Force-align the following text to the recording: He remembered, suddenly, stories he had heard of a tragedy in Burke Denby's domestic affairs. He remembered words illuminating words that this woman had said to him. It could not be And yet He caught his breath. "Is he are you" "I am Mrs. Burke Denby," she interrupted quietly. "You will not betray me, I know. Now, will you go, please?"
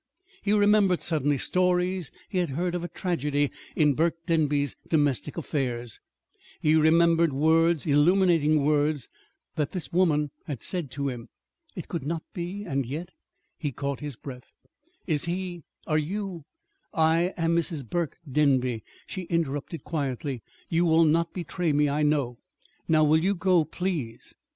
He 0.41 0.51
remembered, 0.51 1.03
suddenly, 1.03 1.37
stories 1.37 2.11
he 2.27 2.39
had 2.39 2.49
heard 2.49 2.73
of 2.73 2.83
a 2.83 2.87
tragedy 2.87 3.51
in 3.75 3.93
Burke 3.93 4.15
Denby's 4.25 4.75
domestic 4.89 5.37
affairs. 5.37 5.99
He 6.59 6.75
remembered 6.75 7.31
words 7.33 7.85
illuminating 7.85 8.65
words 8.65 9.09
that 9.57 9.73
this 9.73 9.93
woman 9.93 10.31
had 10.47 10.63
said 10.63 10.89
to 10.93 11.07
him. 11.09 11.29
It 11.75 11.87
could 11.87 12.03
not 12.03 12.23
be 12.33 12.63
And 12.63 12.83
yet 12.83 13.09
He 13.59 13.71
caught 13.71 13.99
his 13.99 14.15
breath. 14.15 14.49
"Is 15.05 15.25
he 15.25 15.61
are 15.85 15.99
you" 15.99 16.45
"I 17.11 17.35
am 17.37 17.55
Mrs. 17.55 17.87
Burke 17.87 18.17
Denby," 18.27 18.83
she 19.05 19.25
interrupted 19.29 19.83
quietly. 19.83 20.41
"You 20.71 20.83
will 20.85 21.05
not 21.05 21.31
betray 21.31 21.73
me, 21.73 21.89
I 21.89 22.01
know. 22.01 22.39
Now, 22.87 23.03
will 23.03 23.23
you 23.23 23.35
go, 23.35 23.65
please?" 23.65 24.33